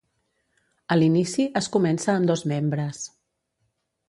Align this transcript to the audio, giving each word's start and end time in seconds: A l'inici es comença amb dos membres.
A 0.95 0.97
l'inici 1.01 1.45
es 1.63 1.69
comença 1.77 2.13
amb 2.17 2.33
dos 2.33 2.45
membres. 2.53 3.05